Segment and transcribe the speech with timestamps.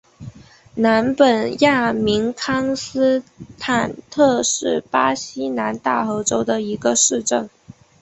[0.73, 3.21] 南本雅明康斯
[3.59, 7.47] 坦特是巴西南大河州的一个市镇。